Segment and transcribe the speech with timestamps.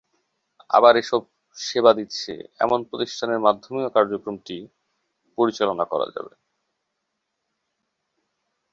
[0.69, 1.21] আবার এসব
[1.57, 2.33] সেবা দিচ্ছে,
[2.59, 4.57] এমন প্রতিষ্ঠানের মাধ্যমেও কার্যক্রমটি
[5.37, 6.33] পরিচালনা করা যাবে।